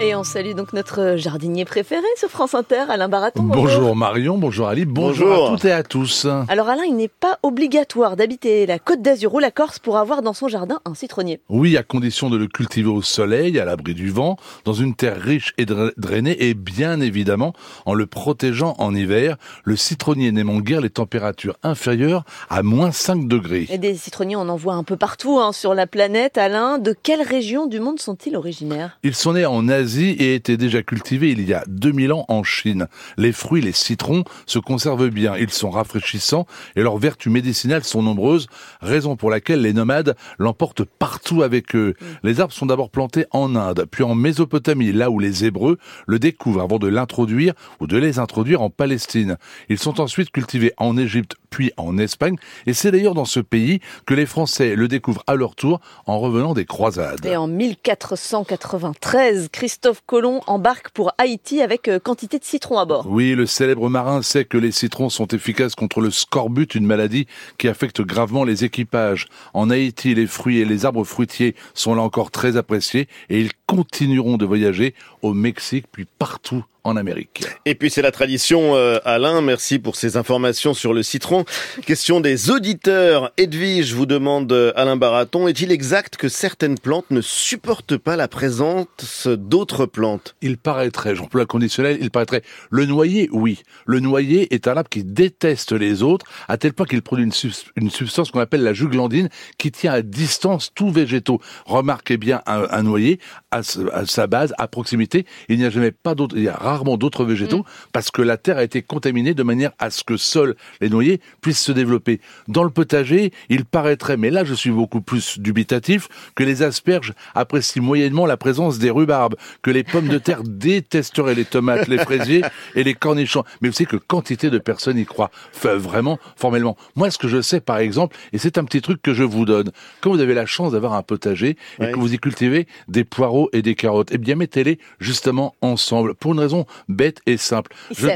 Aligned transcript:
Et 0.00 0.16
on 0.16 0.24
salue 0.24 0.54
donc 0.54 0.72
notre 0.72 1.14
jardinier 1.16 1.64
préféré 1.64 2.02
sur 2.16 2.28
France 2.28 2.54
Inter, 2.56 2.86
Alain 2.88 3.08
Baraton. 3.08 3.44
Bonjour, 3.44 3.94
Marion, 3.94 4.36
bonjour 4.36 4.66
Ali, 4.66 4.84
bonjour, 4.84 5.28
bonjour, 5.28 5.46
à 5.46 5.50
toutes 5.50 5.64
et 5.66 5.72
à 5.72 5.84
tous. 5.84 6.26
Alors 6.48 6.68
Alain, 6.68 6.82
il 6.82 6.96
n'est 6.96 7.06
pas 7.06 7.38
obligatoire 7.44 8.16
d'habiter 8.16 8.66
la 8.66 8.80
Côte 8.80 9.02
d'Azur 9.02 9.34
ou 9.34 9.38
la 9.38 9.52
Corse 9.52 9.78
pour 9.78 9.96
avoir 9.96 10.22
dans 10.22 10.32
son 10.32 10.48
jardin 10.48 10.80
un 10.84 10.94
citronnier. 10.94 11.38
Oui, 11.48 11.76
à 11.76 11.84
condition 11.84 12.28
de 12.28 12.36
le 12.36 12.48
cultiver 12.48 12.88
au 12.88 13.02
soleil, 13.02 13.60
à 13.60 13.64
l'abri 13.64 13.94
du 13.94 14.10
vent, 14.10 14.36
dans 14.64 14.72
une 14.72 14.96
terre 14.96 15.20
riche 15.20 15.54
et 15.58 15.64
drainée 15.64 16.36
et 16.40 16.54
bien 16.54 17.00
évidemment 17.00 17.52
en 17.86 17.94
le 17.94 18.06
protégeant 18.06 18.74
en 18.78 18.96
hiver. 18.96 19.36
Le 19.62 19.76
citronnier 19.76 20.32
n'aimant 20.32 20.58
guère 20.58 20.80
les 20.80 20.90
températures 20.90 21.56
inférieures 21.62 22.24
à 22.50 22.64
moins 22.64 22.90
5 22.90 23.28
degrés. 23.28 23.68
Et 23.70 23.78
des 23.78 23.94
citronniers, 23.94 24.36
on 24.36 24.48
en 24.48 24.56
voit 24.56 24.74
un 24.74 24.84
peu 24.84 24.96
partout 24.96 25.38
hein, 25.38 25.52
sur 25.52 25.72
la 25.72 25.86
planète. 25.86 26.36
Alain, 26.36 26.78
de 26.78 26.96
quelle 27.00 27.22
région 27.22 27.66
du 27.66 27.78
monde 27.78 28.00
sont-ils 28.00 28.36
originaires? 28.36 28.98
Ils 29.04 29.14
sont 29.14 29.34
nés 29.34 29.46
en 29.46 29.68
Asie 29.68 29.83
et 29.84 30.34
était 30.34 30.56
déjà 30.56 30.82
cultivé 30.82 31.30
il 31.30 31.46
y 31.46 31.54
a 31.54 31.64
2000 31.68 32.12
ans 32.12 32.24
en 32.28 32.42
Chine. 32.42 32.88
Les 33.16 33.32
fruits, 33.32 33.62
les 33.62 33.72
citrons, 33.72 34.24
se 34.46 34.58
conservent 34.58 35.10
bien. 35.10 35.36
Ils 35.36 35.50
sont 35.50 35.70
rafraîchissants 35.70 36.46
et 36.76 36.82
leurs 36.82 36.98
vertus 36.98 37.32
médicinales 37.32 37.84
sont 37.84 38.02
nombreuses, 38.02 38.48
raison 38.80 39.16
pour 39.16 39.30
laquelle 39.30 39.62
les 39.62 39.72
nomades 39.72 40.16
l'emportent 40.38 40.84
partout 40.84 41.42
avec 41.42 41.74
eux. 41.76 41.94
Mm. 42.00 42.04
Les 42.22 42.40
arbres 42.40 42.52
sont 42.52 42.66
d'abord 42.66 42.90
plantés 42.90 43.26
en 43.30 43.56
Inde, 43.56 43.86
puis 43.90 44.04
en 44.04 44.14
Mésopotamie, 44.14 44.92
là 44.92 45.10
où 45.10 45.18
les 45.18 45.44
Hébreux 45.44 45.78
le 46.06 46.18
découvrent 46.18 46.62
avant 46.62 46.78
de 46.78 46.88
l'introduire 46.88 47.54
ou 47.80 47.86
de 47.86 47.96
les 47.96 48.18
introduire 48.18 48.62
en 48.62 48.70
Palestine. 48.70 49.36
Ils 49.68 49.78
sont 49.78 50.00
ensuite 50.00 50.30
cultivés 50.30 50.72
en 50.76 50.96
Égypte, 50.96 51.36
puis 51.50 51.72
en 51.76 51.98
Espagne, 51.98 52.36
et 52.66 52.72
c'est 52.72 52.90
d'ailleurs 52.90 53.14
dans 53.14 53.24
ce 53.24 53.40
pays 53.40 53.80
que 54.06 54.14
les 54.14 54.26
Français 54.26 54.74
le 54.74 54.88
découvrent 54.88 55.22
à 55.26 55.36
leur 55.36 55.54
tour 55.54 55.80
en 56.06 56.18
revenant 56.18 56.54
des 56.54 56.64
croisades. 56.64 57.24
Et 57.24 57.36
en 57.36 57.46
1493, 57.46 59.50
Christophe 59.74 60.04
Colomb 60.06 60.40
embarque 60.46 60.90
pour 60.90 61.10
Haïti 61.18 61.60
avec 61.60 61.88
euh, 61.88 61.98
quantité 61.98 62.38
de 62.38 62.44
citrons 62.44 62.78
à 62.78 62.84
bord. 62.84 63.08
Oui, 63.08 63.34
le 63.34 63.44
célèbre 63.44 63.90
marin 63.90 64.22
sait 64.22 64.44
que 64.44 64.56
les 64.56 64.70
citrons 64.70 65.08
sont 65.08 65.26
efficaces 65.26 65.74
contre 65.74 66.00
le 66.00 66.12
scorbut, 66.12 66.76
une 66.76 66.86
maladie 66.86 67.26
qui 67.58 67.66
affecte 67.66 68.00
gravement 68.00 68.44
les 68.44 68.62
équipages. 68.62 69.26
En 69.52 69.70
Haïti, 69.70 70.14
les 70.14 70.28
fruits 70.28 70.60
et 70.60 70.64
les 70.64 70.84
arbres 70.84 71.02
fruitiers 71.02 71.56
sont 71.74 71.96
là 71.96 72.02
encore 72.02 72.30
très 72.30 72.56
appréciés 72.56 73.08
et 73.30 73.40
ils 73.40 73.50
continueront 73.66 74.36
de 74.36 74.46
voyager 74.46 74.94
au 75.22 75.34
Mexique 75.34 75.86
puis 75.90 76.06
partout 76.20 76.64
en 76.84 76.96
Amérique. 76.96 77.44
Et 77.64 77.74
puis 77.74 77.90
c'est 77.90 78.02
la 78.02 78.12
tradition, 78.12 78.76
euh, 78.76 78.98
Alain, 79.04 79.40
merci 79.40 79.78
pour 79.78 79.96
ces 79.96 80.18
informations 80.18 80.74
sur 80.74 80.92
le 80.92 81.02
citron. 81.02 81.44
Question 81.86 82.20
des 82.20 82.50
auditeurs. 82.50 83.32
Edwige 83.38 83.94
vous 83.94 84.04
demande, 84.04 84.52
euh, 84.52 84.72
Alain 84.76 84.96
Baraton, 84.96 85.48
est-il 85.48 85.72
exact 85.72 86.16
que 86.16 86.28
certaines 86.28 86.78
plantes 86.78 87.10
ne 87.10 87.22
supportent 87.22 87.96
pas 87.96 88.16
la 88.16 88.28
présence 88.28 89.26
d'autres 89.26 89.86
plantes? 89.86 90.36
Il 90.42 90.58
paraîtrait, 90.58 91.14
j'emploie 91.14 91.40
le 91.40 91.46
conditionnel, 91.46 91.98
il 92.00 92.10
paraîtrait. 92.10 92.42
Le 92.70 92.84
noyer, 92.84 93.30
oui. 93.32 93.62
Le 93.86 94.00
noyer 94.00 94.54
est 94.54 94.68
un 94.68 94.76
arbre 94.76 94.90
qui 94.90 95.04
déteste 95.04 95.72
les 95.72 96.02
autres, 96.02 96.26
à 96.48 96.58
tel 96.58 96.74
point 96.74 96.86
qu'il 96.86 97.00
produit 97.00 97.24
une, 97.24 97.90
substance 97.90 98.30
qu'on 98.30 98.40
appelle 98.40 98.62
la 98.62 98.74
juglandine, 98.74 99.30
qui 99.56 99.72
tient 99.72 99.92
à 99.92 100.02
distance 100.02 100.70
tous 100.74 100.90
végétaux. 100.90 101.40
Remarquez 101.64 102.18
bien 102.18 102.42
un, 102.46 102.82
noyer, 102.82 103.20
à, 103.50 103.62
sa 103.62 104.26
base, 104.26 104.52
à 104.58 104.68
proximité, 104.68 105.24
il 105.48 105.58
n'y 105.58 105.64
a 105.64 105.70
jamais 105.70 105.92
pas 105.92 106.14
d'autre, 106.14 106.36
il 106.36 106.42
y 106.42 106.48
a 106.48 106.56
rarement 106.74 106.96
d'autres 106.96 107.24
végétaux, 107.24 107.60
mm. 107.60 107.64
parce 107.92 108.10
que 108.10 108.22
la 108.22 108.36
terre 108.36 108.58
a 108.58 108.64
été 108.64 108.82
contaminée 108.82 109.34
de 109.34 109.42
manière 109.42 109.72
à 109.78 109.90
ce 109.90 110.04
que 110.04 110.16
seuls 110.16 110.56
les 110.80 110.90
noyers 110.90 111.20
puissent 111.40 111.62
se 111.62 111.72
développer. 111.72 112.20
Dans 112.48 112.64
le 112.64 112.70
potager, 112.70 113.32
il 113.48 113.64
paraîtrait, 113.64 114.16
mais 114.16 114.30
là 114.30 114.44
je 114.44 114.54
suis 114.54 114.70
beaucoup 114.70 115.00
plus 115.00 115.38
dubitatif, 115.38 116.08
que 116.34 116.44
les 116.44 116.62
asperges 116.62 117.14
apprécient 117.34 117.82
moyennement 117.82 118.26
la 118.26 118.36
présence 118.36 118.78
des 118.78 118.90
rhubarbes, 118.90 119.36
que 119.62 119.70
les 119.70 119.84
pommes 119.84 120.08
de 120.08 120.18
terre 120.18 120.42
détesteraient 120.44 121.34
les 121.34 121.44
tomates, 121.44 121.88
les 121.88 121.98
fraisiers 121.98 122.42
et 122.74 122.84
les 122.84 122.94
cornichons. 122.94 123.44
Mais 123.60 123.68
vous 123.68 123.74
savez 123.74 123.86
que 123.86 123.96
quantité 123.96 124.50
de 124.50 124.58
personnes 124.58 124.98
y 124.98 125.04
croient, 125.04 125.30
vraiment, 125.62 126.18
formellement. 126.36 126.76
Moi, 126.96 127.10
ce 127.10 127.18
que 127.18 127.28
je 127.28 127.40
sais, 127.40 127.60
par 127.60 127.78
exemple, 127.78 128.16
et 128.32 128.38
c'est 128.38 128.58
un 128.58 128.64
petit 128.64 128.82
truc 128.82 129.00
que 129.02 129.14
je 129.14 129.22
vous 129.22 129.44
donne, 129.44 129.70
quand 130.00 130.10
vous 130.10 130.20
avez 130.20 130.34
la 130.34 130.46
chance 130.46 130.72
d'avoir 130.72 130.94
un 130.94 131.02
potager 131.02 131.56
et 131.80 131.92
que 131.92 131.98
vous 131.98 132.14
y 132.14 132.18
cultivez 132.18 132.66
des 132.88 133.04
poireaux 133.04 133.48
et 133.52 133.62
des 133.62 133.74
carottes, 133.74 134.08
eh 134.12 134.18
bien 134.18 134.34
mettez-les 134.34 134.78
justement 134.98 135.54
ensemble, 135.60 136.14
pour 136.14 136.32
une 136.32 136.40
raison 136.40 136.63
bête 136.88 137.20
et 137.26 137.36
simple. 137.36 137.74
je... 137.90 138.08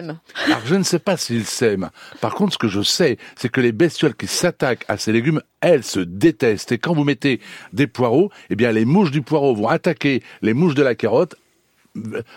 Alors 0.46 0.60
je 0.64 0.74
ne 0.74 0.82
sais 0.82 0.98
pas 0.98 1.16
s'ils 1.16 1.44
s'aiment. 1.44 1.90
Par 2.20 2.34
contre, 2.34 2.54
ce 2.54 2.58
que 2.58 2.68
je 2.68 2.82
sais, 2.82 3.18
c'est 3.36 3.48
que 3.48 3.60
les 3.60 3.72
bestioles 3.72 4.14
qui 4.14 4.26
s'attaquent 4.26 4.84
à 4.88 4.96
ces 4.96 5.12
légumes, 5.12 5.42
elles 5.60 5.84
se 5.84 6.00
détestent. 6.00 6.72
Et 6.72 6.78
quand 6.78 6.94
vous 6.94 7.04
mettez 7.04 7.40
des 7.72 7.86
poireaux, 7.86 8.30
eh 8.50 8.56
bien 8.56 8.72
les 8.72 8.84
mouches 8.84 9.10
du 9.10 9.22
poireau 9.22 9.54
vont 9.54 9.68
attaquer 9.68 10.22
les 10.42 10.54
mouches 10.54 10.74
de 10.74 10.82
la 10.82 10.94
carotte 10.94 11.36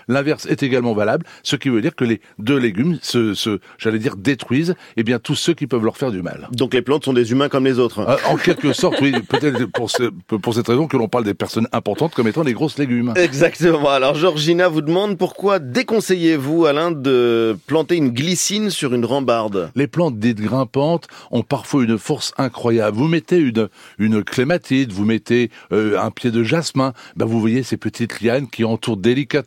L'inverse 0.08 0.46
est 0.48 0.64
également 0.64 0.94
valable, 0.94 1.26
ce 1.44 1.56
qui 1.56 1.70
veut 1.70 1.82
dire 1.82 1.96
que 1.96 2.06
les 2.06 2.22
deux 2.40 2.58
légumes 2.58 2.98
se, 3.02 3.34
se 3.34 3.60
j'allais 3.78 4.00
dire, 4.00 4.16
détruisent, 4.16 4.76
eh 4.98 5.04
bien, 5.04 5.20
tous 5.20 5.36
ceux 5.36 5.54
qui 5.54 5.68
peuvent 5.68 5.84
leur 5.84 5.98
faire 5.98 6.12
du 6.12 6.22
mal. 6.22 6.48
Donc 6.52 6.74
les 6.74 6.82
plantes 6.82 7.06
sont 7.06 7.14
des 7.14 7.32
humains 7.32 7.50
comme 7.50 7.66
les 7.66 7.78
autres. 7.78 8.00
Euh, 8.00 8.18
en 8.28 8.38
quelque 8.38 8.74
sorte, 8.74 9.00
oui. 9.02 9.12
Peut-être 9.30 9.66
pour, 9.68 9.92
pour 10.40 10.54
cette 10.54 10.68
raison 10.68 10.88
que 10.88 10.98
l'on 10.98 11.08
parle 11.08 11.26
des 11.26 11.34
personnes 11.34 11.68
importantes 11.74 12.16
comme 12.16 12.28
étant 12.28 12.44
des 12.44 12.54
grosses 12.54 12.78
légumes. 12.80 13.14
Exactement. 13.16 13.90
Alors 13.90 14.16
Georgina 14.16 14.68
vous 14.68 14.82
demande 14.82 15.18
pourquoi 15.18 15.60
déconseillez-vous, 15.60 16.66
Alain, 16.66 16.92
de 16.92 17.58
planter 17.68 17.98
une 17.98 18.10
glycine 18.10 18.70
sur 18.70 18.94
une 18.94 19.06
rambarde? 19.06 19.72
Les 19.76 19.88
plantes 19.88 20.18
dites 20.18 20.40
grimpantes 20.40 21.08
ont 21.30 21.44
parfois 21.44 21.84
une 21.84 21.98
force 21.98 22.34
incroyable. 22.38 22.98
Vous 22.98 23.08
mettez 23.08 23.38
une, 23.38 23.70
une 24.00 24.24
clématite, 24.24 24.92
vous 24.92 25.06
mettez 25.06 25.52
euh, 25.72 26.00
un 26.00 26.10
pied 26.10 26.32
de 26.32 26.44
jasmin, 26.44 26.94
ben 27.16 27.26
vous 27.26 27.40
voyez 27.40 27.64
ces 27.64 27.78
petites 27.78 28.22
lianes 28.22 28.48
qui 28.48 28.64
entourent 28.64 28.98
délicatement 28.98 29.41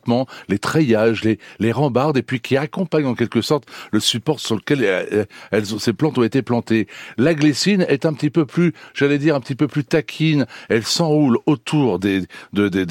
les 0.49 0.59
treillages, 0.59 1.23
les, 1.23 1.39
les 1.59 1.71
rambardes, 1.71 2.17
et 2.17 2.21
puis 2.21 2.39
qui 2.39 2.57
accompagnent 2.57 3.05
en 3.05 3.15
quelque 3.15 3.41
sorte 3.41 3.65
le 3.91 3.99
support 3.99 4.39
sur 4.39 4.55
lequel 4.55 4.79
euh, 4.83 5.25
elles, 5.51 5.65
ces 5.65 5.93
plantes 5.93 6.17
ont 6.17 6.23
été 6.23 6.41
plantées. 6.41 6.87
La 7.17 7.33
glycine 7.33 7.85
est 7.87 8.05
un 8.05 8.13
petit 8.13 8.29
peu 8.29 8.45
plus, 8.45 8.73
j'allais 8.93 9.17
dire, 9.17 9.35
un 9.35 9.39
petit 9.39 9.55
peu 9.55 9.67
plus 9.67 9.83
taquine. 9.83 10.45
Elle 10.69 10.83
s'enroule 10.83 11.37
autour 11.45 11.99
des, 11.99 12.23
des, 12.53 12.69
des, 12.69 12.85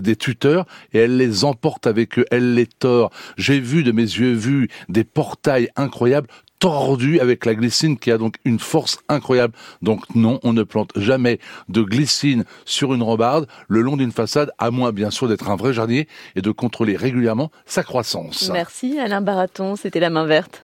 des, 0.00 0.16
tuteurs 0.16 0.66
et 0.92 0.98
elle 0.98 1.16
les 1.16 1.44
emporte 1.44 1.86
avec 1.86 2.18
eux, 2.18 2.24
elle 2.30 2.54
les 2.54 2.66
tord. 2.66 3.10
J'ai 3.36 3.60
vu 3.60 3.82
de 3.82 3.92
mes 3.92 4.02
yeux 4.02 4.32
vus 4.32 4.68
des 4.88 5.04
portails 5.04 5.68
incroyables 5.76 6.28
tordu 6.58 7.20
avec 7.20 7.44
la 7.44 7.54
glycine 7.54 7.98
qui 7.98 8.10
a 8.10 8.18
donc 8.18 8.36
une 8.44 8.58
force 8.58 8.98
incroyable. 9.08 9.54
Donc 9.82 10.02
non, 10.14 10.40
on 10.42 10.52
ne 10.52 10.62
plante 10.62 10.92
jamais 10.96 11.38
de 11.68 11.82
glycine 11.82 12.44
sur 12.64 12.94
une 12.94 13.02
rambarde 13.02 13.46
le 13.68 13.80
long 13.80 13.96
d'une 13.96 14.12
façade, 14.12 14.50
à 14.58 14.70
moins 14.70 14.92
bien 14.92 15.10
sûr 15.10 15.28
d'être 15.28 15.50
un 15.50 15.56
vrai 15.56 15.72
jardinier 15.72 16.08
et 16.36 16.42
de 16.42 16.50
contrôler 16.50 16.96
régulièrement 16.96 17.50
sa 17.66 17.82
croissance. 17.82 18.50
Merci 18.52 18.98
Alain 18.98 19.20
Baraton, 19.20 19.76
c'était 19.76 20.00
la 20.00 20.10
main 20.10 20.26
verte. 20.26 20.56